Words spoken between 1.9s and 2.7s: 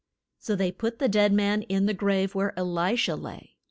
grave where E